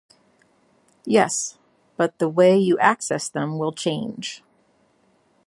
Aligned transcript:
Yes- 1.05 1.59
but 1.95 2.17
the 2.17 2.27
way 2.27 2.57
you 2.57 2.75
access 2.79 3.29
them 3.29 3.59
will 3.59 3.71
change. 3.71 4.41